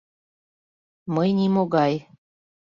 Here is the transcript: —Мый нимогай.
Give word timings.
—Мый 1.15 1.29
нимогай. 1.39 1.93